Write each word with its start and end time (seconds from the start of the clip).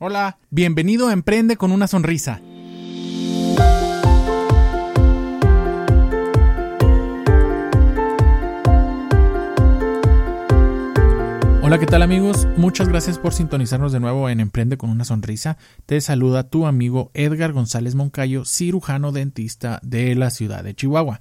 Hola, 0.00 0.38
bienvenido 0.50 1.08
a 1.08 1.12
Emprende 1.12 1.56
con 1.56 1.72
una 1.72 1.88
sonrisa. 1.88 2.40
Hola, 11.62 11.80
¿qué 11.80 11.86
tal 11.86 12.02
amigos? 12.02 12.46
Muchas 12.56 12.88
gracias 12.88 13.18
por 13.18 13.34
sintonizarnos 13.34 13.90
de 13.90 13.98
nuevo 13.98 14.28
en 14.28 14.38
Emprende 14.38 14.76
con 14.76 14.90
una 14.90 15.04
sonrisa. 15.04 15.58
Te 15.84 16.00
saluda 16.00 16.48
tu 16.48 16.66
amigo 16.66 17.10
Edgar 17.12 17.52
González 17.52 17.96
Moncayo, 17.96 18.44
cirujano 18.44 19.10
dentista 19.10 19.80
de 19.82 20.14
la 20.14 20.30
ciudad 20.30 20.62
de 20.62 20.76
Chihuahua. 20.76 21.20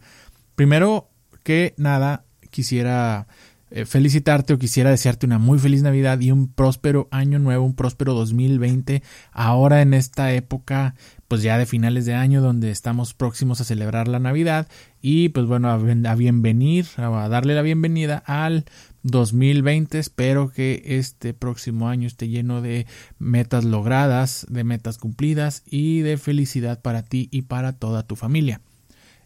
Primero 0.54 1.10
que 1.42 1.74
nada, 1.78 2.26
quisiera 2.52 3.28
eh, 3.70 3.86
felicitarte 3.86 4.54
o 4.54 4.60
quisiera 4.60 4.92
desearte 4.92 5.26
una 5.26 5.40
muy 5.40 5.60
feliz 5.60 5.82
Navidad 5.82 6.20
y 6.22 6.32
un 6.32 6.48
próspero 6.48 7.10
año 7.12 7.38
nuevo, 7.38 7.66
un 7.66 7.76
próspero 7.76 8.14
2020. 8.14 9.04
Ahora 9.32 9.82
en 9.82 9.94
esta 9.94 10.32
época, 10.34 10.96
pues 11.28 11.42
ya 11.42 11.58
de 11.58 11.66
finales 11.66 12.06
de 12.06 12.14
año, 12.14 12.42
donde 12.42 12.72
estamos 12.72 13.14
próximos 13.14 13.60
a 13.60 13.66
celebrar 13.66 14.08
la 14.08 14.20
Navidad 14.20 14.70
y 15.02 15.30
pues 15.30 15.46
bueno, 15.48 15.70
a, 15.70 16.16
bienvenir, 16.16 16.86
a 16.96 17.28
darle 17.28 17.56
la 17.56 17.62
bienvenida 17.62 18.24
al 18.26 18.64
2020. 19.04 20.00
Espero 20.00 20.50
que 20.50 20.84
este 20.86 21.34
próximo 21.34 21.90
año 21.90 22.08
esté 22.08 22.30
lleno 22.30 22.62
de 22.62 22.88
metas 23.20 23.66
logradas, 23.66 24.46
de 24.50 24.64
metas 24.64 24.98
cumplidas 24.98 25.64
y 25.66 26.00
de 26.00 26.18
felicidad 26.18 26.82
para 26.82 27.04
ti 27.04 27.28
y 27.32 27.44
para 27.44 27.74
toda 27.74 28.04
tu 28.04 28.16
familia. 28.16 28.62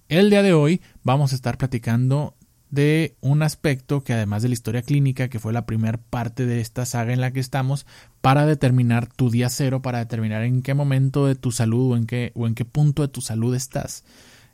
El 0.10 0.30
día 0.30 0.42
de 0.42 0.54
hoy 0.54 0.82
vamos 1.04 1.32
a 1.32 1.36
estar 1.36 1.58
platicando 1.58 2.36
de 2.72 3.16
un 3.20 3.44
aspecto 3.44 4.04
que 4.04 4.14
además 4.14 4.42
de 4.42 4.48
la 4.48 4.54
historia 4.54 4.82
clínica, 4.82 5.28
que 5.28 5.40
fue 5.40 5.54
la 5.54 5.66
primera 5.66 6.00
parte 6.10 6.46
de 6.46 6.62
esta 6.62 6.86
saga 6.86 7.14
en 7.14 7.22
la 7.22 7.32
que 7.32 7.42
estamos, 7.42 7.86
para 8.22 8.46
determinar 8.46 9.08
tu 9.08 9.30
día 9.30 9.50
cero, 9.50 9.82
para 9.82 10.00
determinar 10.00 10.44
en 10.44 10.62
qué 10.62 10.74
momento 10.74 11.28
de 11.28 11.36
tu 11.36 11.52
salud 11.52 11.92
o 11.92 11.98
en 11.98 12.06
qué, 12.06 12.32
o 12.34 12.48
en 12.48 12.56
qué 12.56 12.66
punto 12.66 13.02
de 13.02 13.10
tu 13.10 13.22
salud 13.22 13.54
estás. 13.54 14.04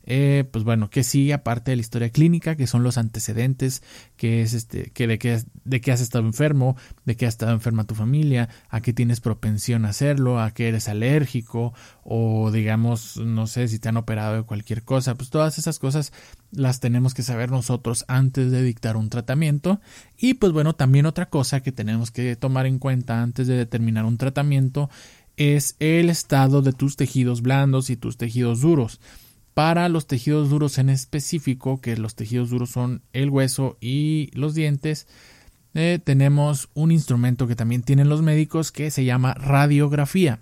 Eh, 0.09 0.45
pues 0.49 0.63
bueno, 0.63 0.89
que 0.89 1.03
sigue 1.03 1.33
aparte 1.33 1.71
de 1.71 1.75
la 1.75 1.81
historia 1.81 2.09
clínica, 2.09 2.55
que 2.55 2.65
son 2.65 2.81
los 2.81 2.97
antecedentes, 2.97 3.83
que 4.15 4.41
es 4.41 4.53
este, 4.53 4.89
que 4.91 5.05
de 5.05 5.19
qué 5.19 5.43
de 5.65 5.81
que 5.81 5.91
has 5.91 5.99
estado 5.99 6.25
enfermo, 6.25 6.77
de 7.03 7.17
qué 7.17 7.25
ha 7.25 7.29
estado 7.29 7.51
enferma 7.51 7.83
tu 7.83 7.93
familia, 7.93 8.47
a 8.69 8.79
qué 8.79 8.93
tienes 8.93 9.19
propensión 9.19 9.83
a 9.83 9.89
hacerlo, 9.89 10.39
a 10.39 10.51
qué 10.51 10.69
eres 10.69 10.87
alérgico, 10.87 11.73
o 12.05 12.51
digamos, 12.51 13.17
no 13.17 13.47
sé 13.47 13.67
si 13.67 13.79
te 13.79 13.89
han 13.89 13.97
operado 13.97 14.37
de 14.37 14.43
cualquier 14.43 14.83
cosa, 14.83 15.15
pues 15.15 15.29
todas 15.29 15.57
esas 15.57 15.77
cosas 15.77 16.13
las 16.51 16.79
tenemos 16.79 17.13
que 17.13 17.23
saber 17.23 17.51
nosotros 17.51 18.05
antes 18.07 18.49
de 18.49 18.63
dictar 18.63 18.95
un 18.95 19.09
tratamiento. 19.09 19.81
Y 20.17 20.35
pues 20.35 20.53
bueno, 20.53 20.73
también 20.73 21.05
otra 21.05 21.29
cosa 21.29 21.59
que 21.59 21.73
tenemos 21.73 22.11
que 22.11 22.37
tomar 22.37 22.65
en 22.65 22.79
cuenta 22.79 23.21
antes 23.21 23.45
de 23.47 23.57
determinar 23.57 24.05
un 24.05 24.17
tratamiento 24.17 24.89
es 25.35 25.75
el 25.79 26.09
estado 26.09 26.61
de 26.61 26.71
tus 26.71 26.95
tejidos 26.95 27.41
blandos 27.41 27.89
y 27.89 27.97
tus 27.97 28.15
tejidos 28.15 28.61
duros. 28.61 29.01
Para 29.57 29.89
los 29.89 30.05
tejidos 30.05 30.51
duros 30.51 30.77
en 30.77 30.87
específico, 30.87 31.81
que 31.81 31.97
los 31.97 32.13
tejidos 32.13 32.51
duros 32.51 32.69
son 32.69 33.01
el 33.11 33.31
hueso 33.31 33.75
y 33.81 34.29
los 34.35 34.53
dientes, 34.53 35.07
eh, 35.73 35.97
tenemos 36.03 36.69
un 36.75 36.91
instrumento 36.91 37.47
que 37.47 37.55
también 37.55 37.81
tienen 37.81 38.07
los 38.07 38.21
médicos 38.21 38.71
que 38.71 38.91
se 38.91 39.03
llama 39.03 39.33
radiografía. 39.33 40.41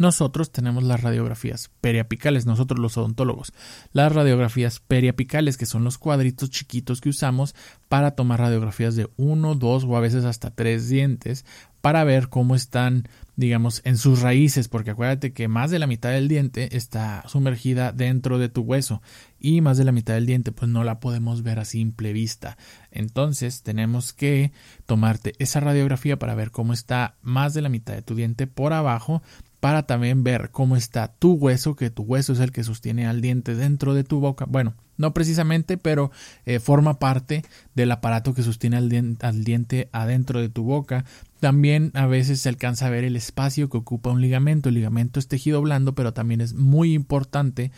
Nosotros 0.00 0.50
tenemos 0.50 0.82
las 0.82 1.02
radiografías 1.02 1.70
periapicales, 1.82 2.46
nosotros 2.46 2.80
los 2.80 2.96
odontólogos. 2.96 3.52
Las 3.92 4.10
radiografías 4.10 4.80
periapicales, 4.80 5.58
que 5.58 5.66
son 5.66 5.84
los 5.84 5.98
cuadritos 5.98 6.48
chiquitos 6.48 7.02
que 7.02 7.10
usamos 7.10 7.54
para 7.90 8.12
tomar 8.12 8.40
radiografías 8.40 8.96
de 8.96 9.10
uno, 9.18 9.54
dos 9.56 9.84
o 9.84 9.98
a 9.98 10.00
veces 10.00 10.24
hasta 10.24 10.54
tres 10.54 10.88
dientes 10.88 11.44
para 11.82 12.02
ver 12.04 12.30
cómo 12.30 12.54
están, 12.54 13.08
digamos, 13.36 13.82
en 13.84 13.98
sus 13.98 14.22
raíces, 14.22 14.68
porque 14.68 14.92
acuérdate 14.92 15.34
que 15.34 15.48
más 15.48 15.70
de 15.70 15.78
la 15.78 15.86
mitad 15.86 16.10
del 16.10 16.28
diente 16.28 16.76
está 16.78 17.22
sumergida 17.28 17.92
dentro 17.92 18.38
de 18.38 18.48
tu 18.48 18.62
hueso 18.62 19.02
y 19.38 19.60
más 19.60 19.76
de 19.76 19.84
la 19.84 19.92
mitad 19.92 20.14
del 20.14 20.26
diente 20.26 20.50
pues 20.50 20.70
no 20.70 20.82
la 20.82 20.98
podemos 21.00 21.42
ver 21.42 21.58
a 21.58 21.66
simple 21.66 22.14
vista. 22.14 22.56
Entonces 22.90 23.62
tenemos 23.62 24.14
que 24.14 24.52
tomarte 24.86 25.34
esa 25.38 25.60
radiografía 25.60 26.18
para 26.18 26.34
ver 26.34 26.50
cómo 26.50 26.72
está 26.72 27.16
más 27.20 27.52
de 27.52 27.60
la 27.60 27.68
mitad 27.68 27.92
de 27.92 28.02
tu 28.02 28.14
diente 28.14 28.46
por 28.46 28.72
abajo 28.72 29.22
para 29.60 29.84
también 29.84 30.24
ver 30.24 30.50
cómo 30.50 30.76
está 30.76 31.08
tu 31.08 31.34
hueso, 31.34 31.76
que 31.76 31.90
tu 31.90 32.02
hueso 32.02 32.32
es 32.32 32.40
el 32.40 32.50
que 32.50 32.64
sostiene 32.64 33.06
al 33.06 33.20
diente 33.20 33.54
dentro 33.54 33.94
de 33.94 34.04
tu 34.04 34.18
boca. 34.18 34.46
Bueno, 34.46 34.74
no 34.96 35.14
precisamente, 35.14 35.76
pero 35.76 36.10
eh, 36.46 36.60
forma 36.60 36.98
parte 36.98 37.44
del 37.74 37.92
aparato 37.92 38.34
que 38.34 38.42
sostiene 38.42 38.78
al 38.78 38.88
diente, 38.88 39.24
al 39.24 39.44
diente, 39.44 39.88
adentro 39.92 40.40
de 40.40 40.48
tu 40.48 40.64
boca. 40.64 41.04
También 41.40 41.90
a 41.94 42.06
veces 42.06 42.40
se 42.40 42.48
alcanza 42.48 42.86
a 42.86 42.90
ver 42.90 43.04
el 43.04 43.16
espacio 43.16 43.68
que 43.68 43.76
ocupa 43.76 44.10
un 44.10 44.22
ligamento. 44.22 44.70
El 44.70 44.76
ligamento 44.76 45.20
es 45.20 45.28
tejido 45.28 45.60
blando, 45.60 45.94
pero 45.94 46.12
también 46.12 46.40
es 46.40 46.54
muy 46.54 46.94
importante 46.94 47.70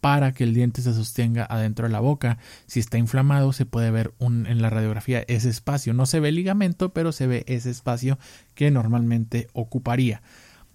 para 0.00 0.32
que 0.32 0.44
el 0.44 0.54
diente 0.54 0.82
se 0.82 0.94
sostenga 0.94 1.46
adentro 1.48 1.86
de 1.86 1.92
la 1.92 2.00
boca. 2.00 2.38
Si 2.66 2.80
está 2.80 2.98
inflamado, 2.98 3.52
se 3.52 3.66
puede 3.66 3.90
ver 3.90 4.14
en 4.20 4.62
la 4.62 4.70
radiografía 4.70 5.24
ese 5.28 5.48
espacio. 5.48 5.94
No 5.94 6.06
se 6.06 6.20
ve 6.20 6.30
el 6.30 6.36
ligamento, 6.36 6.92
pero 6.92 7.12
se 7.12 7.26
ve 7.26 7.44
ese 7.46 7.70
espacio 7.70 8.18
que 8.54 8.70
normalmente 8.70 9.48
ocuparía. 9.52 10.22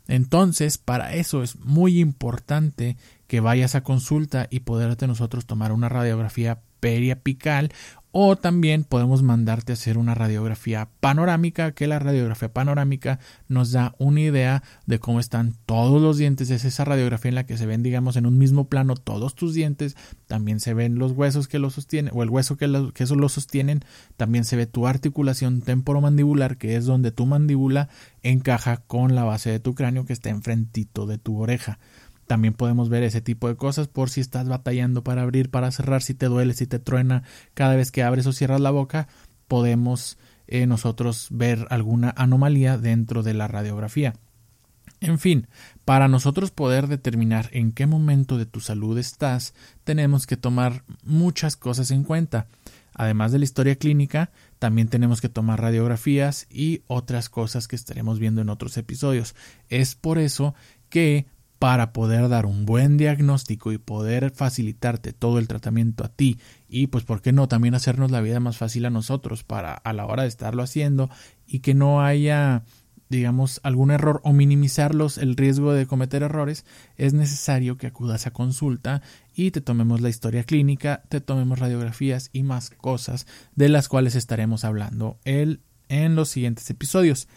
Entonces, 0.08 0.78
para 0.78 1.16
eso 1.16 1.44
es 1.44 1.58
muy 1.60 2.00
importante 2.00 2.98
que 3.28 3.40
vayas 3.40 3.76
a 3.76 3.84
consulta 3.84 4.48
y 4.50 4.62
poderte 4.62 5.08
nosotros 5.08 5.46
tomar 5.46 5.72
una 5.72 5.90
radiografía 5.90 6.60
periapical 6.80 7.72
o 8.18 8.38
también 8.38 8.86
podemos 8.86 9.24
mandarte 9.24 9.74
a 9.74 9.76
hacer 9.76 9.98
una 9.98 10.16
radiografía 10.16 10.88
panorámica, 11.02 11.74
que 11.74 11.86
la 11.86 12.00
radiografía 12.00 12.48
panorámica 12.48 13.20
nos 13.50 13.74
da 13.74 13.94
una 13.98 14.22
idea 14.22 14.64
de 14.86 15.00
cómo 15.00 15.20
están 15.20 15.54
todos 15.66 16.02
los 16.02 16.18
dientes. 16.18 16.50
Es 16.50 16.64
esa 16.64 16.86
radiografía 16.86 17.28
en 17.28 17.36
la 17.36 17.46
que 17.46 17.58
se 17.58 17.66
ven, 17.66 17.84
digamos, 17.84 18.16
en 18.16 18.26
un 18.26 18.38
mismo 18.38 18.70
plano 18.70 18.96
todos 18.96 19.36
tus 19.36 19.54
dientes. 19.54 19.98
También 20.28 20.62
se 20.62 20.74
ven 20.74 20.98
los 20.98 21.12
huesos 21.12 21.50
que 21.50 21.60
los 21.60 21.74
sostienen, 21.74 22.14
o 22.16 22.24
el 22.24 22.30
hueso 22.30 22.56
que, 22.56 22.90
que 22.94 23.04
eso 23.04 23.16
lo 23.16 23.28
sostienen. 23.28 23.84
También 24.16 24.46
se 24.46 24.56
ve 24.56 24.66
tu 24.66 24.88
articulación 24.88 25.60
temporomandibular, 25.60 26.56
que 26.56 26.78
es 26.78 26.86
donde 26.86 27.12
tu 27.12 27.26
mandíbula 27.26 27.90
encaja 28.24 28.78
con 28.78 29.14
la 29.14 29.26
base 29.26 29.50
de 29.50 29.60
tu 29.60 29.76
cráneo 29.76 30.06
que 30.06 30.14
está 30.14 30.30
enfrentito 30.30 31.06
de 31.06 31.18
tu 31.18 31.42
oreja. 31.42 31.80
También 32.28 32.54
podemos 32.54 32.90
ver 32.90 33.04
ese 33.04 33.22
tipo 33.22 33.48
de 33.48 33.56
cosas 33.56 33.88
por 33.88 34.10
si 34.10 34.22
estás 34.22 34.48
batallando 34.48 35.04
para 35.04 35.22
abrir, 35.22 35.50
para 35.52 35.72
cerrar, 35.72 36.02
si 36.02 36.14
te 36.14 36.26
duele, 36.26 36.54
si 36.54 36.68
te 36.68 36.80
truena 36.80 37.24
cada 37.54 37.76
vez 37.76 37.92
que 37.92 38.04
abres 38.04 38.26
o 38.26 38.34
cierras 38.34 38.62
la 38.62 38.72
boca, 38.72 39.08
podemos 39.48 40.18
eh, 40.48 40.66
nosotros 40.66 41.28
ver 41.32 41.68
alguna 41.70 42.14
anomalía 42.18 42.78
dentro 42.78 43.24
de 43.24 43.34
la 43.34 43.48
radiografía. 43.48 44.14
En 45.02 45.20
fin, 45.20 45.48
para 45.84 46.08
nosotros 46.08 46.52
poder 46.52 46.88
determinar 46.88 47.50
en 47.52 47.72
qué 47.72 47.86
momento 47.86 48.38
de 48.38 48.46
tu 48.46 48.60
salud 48.60 48.98
estás, 48.98 49.54
tenemos 49.84 50.26
que 50.26 50.38
tomar 50.38 50.84
muchas 51.04 51.56
cosas 51.56 51.92
en 51.92 52.04
cuenta. 52.04 52.48
Además 52.94 53.32
de 53.32 53.40
la 53.40 53.46
historia 53.46 53.76
clínica, 53.76 54.32
también 54.58 54.88
tenemos 54.88 55.20
que 55.20 55.28
tomar 55.28 55.62
radiografías 55.62 56.48
y 56.50 56.82
otras 56.88 57.30
cosas 57.30 57.68
que 57.68 57.76
estaremos 57.76 58.20
viendo 58.20 58.42
en 58.42 58.50
otros 58.50 58.78
episodios. 58.78 59.36
Es 59.68 59.96
por 59.96 60.18
eso 60.18 60.56
que 60.90 61.26
para 61.60 61.94
poder 61.94 62.28
dar 62.30 62.46
un 62.46 62.66
buen 62.66 62.98
diagnóstico 62.98 63.72
y 63.72 63.78
poder 63.78 64.32
facilitarte 64.32 65.14
todo 65.14 65.40
el 65.40 65.48
tratamiento 65.48 66.04
a 66.04 66.10
ti. 66.10 66.40
Y 66.68 66.88
pues 66.88 67.04
por 67.04 67.22
qué 67.22 67.32
no 67.32 67.48
también 67.48 67.76
hacernos 67.76 68.12
la 68.12 68.22
vida 68.22 68.40
más 68.40 68.58
fácil 68.58 68.86
a 68.86 68.90
nosotros 68.90 69.44
para 69.44 69.74
a 69.74 69.94
la 69.94 70.06
hora 70.06 70.24
de 70.24 70.30
estarlo 70.30 70.64
haciendo 70.64 71.10
y 71.48 71.60
que 71.60 71.74
no 71.74 72.04
haya 72.04 72.64
digamos 73.08 73.60
algún 73.64 73.92
error 73.92 74.20
o 74.24 74.34
minimizarlos 74.34 75.20
el 75.20 75.36
riesgo 75.36 75.74
de 75.74 75.86
cometer 75.86 76.24
errores 76.24 76.66
es 76.98 77.14
necesario 77.14 77.78
que 77.78 77.86
acudas 77.86 78.26
a 78.26 78.32
consulta 78.32 79.04
y 79.36 79.52
te 79.52 79.62
tomemos 79.62 80.02
la 80.02 80.10
historia 80.10 80.44
clínica 80.44 81.04
te 81.10 81.22
tomemos 81.22 81.60
radiografías 81.60 82.32
y 82.34 82.42
más 82.42 82.72
cosas 82.72 83.28
de 83.56 83.70
las 83.70 83.90
cuales 83.90 84.16
estaremos 84.16 84.64
hablando 84.66 85.20
el, 85.24 85.62
en 85.88 86.16
los 86.16 86.30
siguientes 86.30 86.68
episodios 86.72 87.28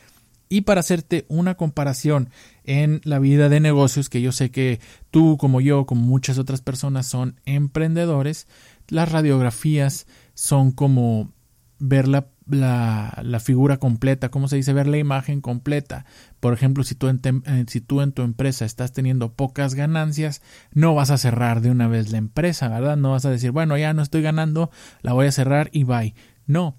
y 0.49 0.63
para 0.63 0.81
hacerte 0.81 1.27
una 1.29 1.55
comparación 1.57 2.31
en 2.65 3.01
la 3.05 3.19
vida 3.19 3.49
de 3.49 3.61
negocios, 3.61 4.09
que 4.09 4.21
yo 4.21 4.33
sé 4.33 4.51
que 4.51 4.81
tú 5.11 5.37
como 5.39 5.61
yo, 5.61 5.87
como 5.87 6.03
muchas 6.03 6.39
otras 6.39 6.63
personas 6.63 7.07
son 7.07 7.41
emprendedores, 7.45 8.47
las 8.89 9.13
radiografías 9.13 10.07
son 10.35 10.73
como 10.73 11.33
ver 11.79 12.09
la, 12.09 12.29
la, 12.47 13.41
figura 13.41 13.77
completa, 13.79 14.31
¿cómo 14.31 14.49
se 14.49 14.57
dice? 14.57 14.73
Ver 14.73 14.87
la 14.87 14.99
imagen 14.99 15.41
completa. 15.41 16.07
Por 16.41 16.53
ejemplo, 16.53 16.83
si 16.83 16.95
tú, 16.95 17.09
en 17.09 17.21
eh, 17.25 17.65
si 17.69 17.81
tú 17.81 18.01
en 18.01 18.13
tu 18.13 18.23
empresa 18.23 18.65
estás 18.65 18.93
teniendo 18.93 19.33
pocas 19.33 19.75
ganancias, 19.75 20.43
no 20.73 20.95
vas 20.95 21.11
a 21.11 21.19
cerrar 21.19 21.61
de 21.61 21.71
una 21.71 21.89
vez 21.89 22.11
la 22.11 22.19
empresa, 22.19 22.69
¿verdad? 22.69 22.97
No 22.97 23.13
vas 23.13 23.25
a 23.25 23.31
decir, 23.31 23.53
bueno, 23.53 23.77
ya 23.77 23.93
no 23.93 24.03
estoy 24.03 24.23
ganando, 24.23 24.71
la 25.03 25.13
voy 25.13 25.27
a 25.27 25.33
cerrar 25.33 25.71
y 25.73 25.85
bye. 25.85 26.15
No, 26.47 26.77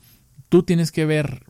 tú 0.50 0.63
tienes 0.63 0.92
que 0.92 1.06
ver 1.06 1.44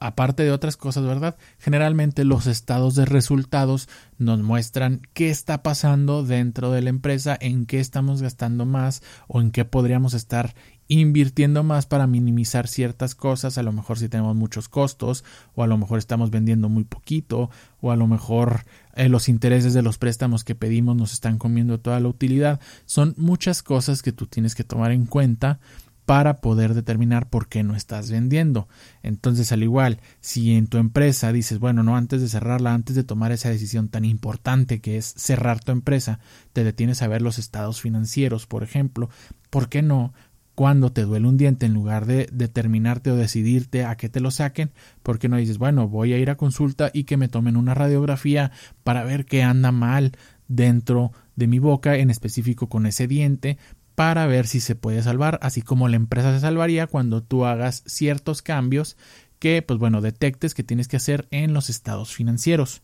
aparte 0.00 0.42
de 0.42 0.52
otras 0.52 0.76
cosas, 0.76 1.04
¿verdad? 1.04 1.36
Generalmente 1.58 2.24
los 2.24 2.46
estados 2.46 2.94
de 2.94 3.04
resultados 3.04 3.88
nos 4.18 4.40
muestran 4.40 5.02
qué 5.12 5.30
está 5.30 5.62
pasando 5.62 6.24
dentro 6.24 6.70
de 6.70 6.82
la 6.82 6.90
empresa, 6.90 7.36
en 7.40 7.66
qué 7.66 7.80
estamos 7.80 8.22
gastando 8.22 8.66
más 8.66 9.02
o 9.26 9.40
en 9.40 9.50
qué 9.50 9.64
podríamos 9.64 10.14
estar 10.14 10.54
invirtiendo 10.88 11.62
más 11.62 11.86
para 11.86 12.06
minimizar 12.06 12.66
ciertas 12.66 13.14
cosas, 13.14 13.58
a 13.58 13.62
lo 13.62 13.72
mejor 13.72 13.98
si 13.98 14.08
tenemos 14.08 14.34
muchos 14.34 14.68
costos, 14.68 15.22
o 15.54 15.62
a 15.62 15.66
lo 15.66 15.76
mejor 15.76 15.98
estamos 15.98 16.30
vendiendo 16.30 16.70
muy 16.70 16.84
poquito, 16.84 17.50
o 17.80 17.92
a 17.92 17.96
lo 17.96 18.06
mejor 18.06 18.64
eh, 18.94 19.08
los 19.10 19.28
intereses 19.28 19.74
de 19.74 19.82
los 19.82 19.98
préstamos 19.98 20.44
que 20.44 20.54
pedimos 20.54 20.96
nos 20.96 21.12
están 21.12 21.36
comiendo 21.38 21.78
toda 21.78 22.00
la 22.00 22.08
utilidad. 22.08 22.60
Son 22.86 23.14
muchas 23.18 23.62
cosas 23.62 24.02
que 24.02 24.12
tú 24.12 24.26
tienes 24.26 24.54
que 24.54 24.64
tomar 24.64 24.92
en 24.92 25.04
cuenta 25.04 25.60
para 26.08 26.40
poder 26.40 26.72
determinar 26.72 27.28
por 27.28 27.48
qué 27.48 27.62
no 27.62 27.76
estás 27.76 28.10
vendiendo. 28.10 28.66
Entonces, 29.02 29.52
al 29.52 29.62
igual, 29.62 30.00
si 30.22 30.54
en 30.54 30.66
tu 30.66 30.78
empresa 30.78 31.34
dices, 31.34 31.58
bueno, 31.58 31.82
no 31.82 31.98
antes 31.98 32.22
de 32.22 32.30
cerrarla, 32.30 32.72
antes 32.72 32.96
de 32.96 33.04
tomar 33.04 33.30
esa 33.30 33.50
decisión 33.50 33.90
tan 33.90 34.06
importante 34.06 34.80
que 34.80 34.96
es 34.96 35.04
cerrar 35.04 35.62
tu 35.62 35.70
empresa, 35.70 36.18
te 36.54 36.64
detienes 36.64 37.02
a 37.02 37.08
ver 37.08 37.20
los 37.20 37.38
estados 37.38 37.82
financieros, 37.82 38.46
por 38.46 38.62
ejemplo, 38.62 39.10
¿por 39.50 39.68
qué 39.68 39.82
no? 39.82 40.14
Cuando 40.54 40.92
te 40.92 41.02
duele 41.02 41.28
un 41.28 41.36
diente, 41.36 41.66
en 41.66 41.74
lugar 41.74 42.06
de 42.06 42.26
determinarte 42.32 43.10
o 43.10 43.16
decidirte 43.16 43.84
a 43.84 43.98
que 43.98 44.08
te 44.08 44.20
lo 44.20 44.30
saquen, 44.30 44.70
¿por 45.02 45.18
qué 45.18 45.28
no 45.28 45.36
dices, 45.36 45.58
bueno, 45.58 45.88
voy 45.88 46.14
a 46.14 46.18
ir 46.18 46.30
a 46.30 46.36
consulta 46.36 46.90
y 46.94 47.04
que 47.04 47.18
me 47.18 47.28
tomen 47.28 47.54
una 47.54 47.74
radiografía 47.74 48.50
para 48.82 49.04
ver 49.04 49.26
qué 49.26 49.42
anda 49.42 49.72
mal 49.72 50.12
dentro 50.48 51.12
de 51.36 51.46
mi 51.46 51.58
boca, 51.58 51.96
en 51.96 52.08
específico 52.10 52.68
con 52.70 52.86
ese 52.86 53.06
diente, 53.06 53.58
para 53.98 54.28
ver 54.28 54.46
si 54.46 54.60
se 54.60 54.76
puede 54.76 55.02
salvar, 55.02 55.40
así 55.42 55.60
como 55.60 55.88
la 55.88 55.96
empresa 55.96 56.32
se 56.32 56.38
salvaría 56.38 56.86
cuando 56.86 57.20
tú 57.20 57.46
hagas 57.46 57.82
ciertos 57.84 58.42
cambios 58.42 58.96
que, 59.40 59.60
pues 59.60 59.80
bueno, 59.80 60.00
detectes 60.00 60.54
que 60.54 60.62
tienes 60.62 60.86
que 60.86 60.98
hacer 60.98 61.26
en 61.32 61.52
los 61.52 61.68
estados 61.68 62.14
financieros. 62.14 62.82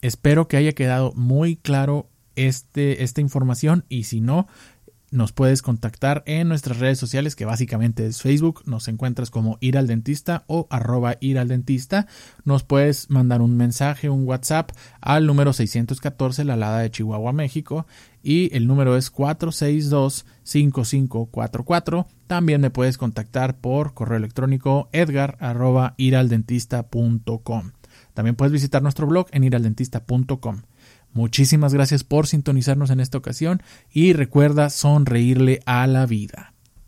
Espero 0.00 0.48
que 0.48 0.56
haya 0.56 0.72
quedado 0.72 1.12
muy 1.14 1.56
claro 1.56 2.08
este, 2.36 3.02
esta 3.02 3.20
información 3.20 3.84
y 3.90 4.04
si 4.04 4.22
no, 4.22 4.48
nos 5.12 5.32
puedes 5.32 5.62
contactar 5.62 6.22
en 6.26 6.48
nuestras 6.48 6.78
redes 6.78 6.98
sociales, 6.98 7.36
que 7.36 7.44
básicamente 7.44 8.04
es 8.06 8.22
Facebook, 8.22 8.62
nos 8.64 8.88
encuentras 8.88 9.30
como 9.30 9.58
ir 9.60 9.78
al 9.78 9.86
dentista 9.86 10.42
o 10.46 10.66
arroba 10.70 11.18
ir 11.20 11.38
al 11.38 11.46
dentista. 11.48 12.06
Nos 12.44 12.64
puedes 12.64 13.10
mandar 13.10 13.42
un 13.42 13.56
mensaje, 13.56 14.08
un 14.08 14.26
WhatsApp 14.26 14.70
al 15.00 15.26
número 15.26 15.52
614, 15.52 16.44
la 16.44 16.56
Lada 16.56 16.78
de 16.78 16.90
Chihuahua, 16.90 17.32
México, 17.32 17.86
y 18.22 18.56
el 18.56 18.66
número 18.66 18.96
es 18.96 19.12
462-5544. 19.12 22.06
También 22.26 22.62
me 22.62 22.70
puedes 22.70 22.96
contactar 22.96 23.58
por 23.58 23.92
correo 23.94 24.16
electrónico 24.16 24.88
edgar 24.92 25.36
arroba 25.40 25.94
iraldentista.com. 25.98 27.72
También 28.14 28.36
puedes 28.36 28.52
visitar 28.52 28.82
nuestro 28.82 29.06
blog 29.06 29.26
en 29.32 29.44
iraldentista.com. 29.44 30.62
Muchísimas 31.12 31.74
gracias 31.74 32.04
por 32.04 32.26
sintonizarnos 32.26 32.90
en 32.90 33.00
esta 33.00 33.18
ocasión 33.18 33.62
y 33.92 34.12
recuerda 34.12 34.70
sonreírle 34.70 35.60
a 35.66 35.86
la 35.86 36.06
vida. 36.06 36.51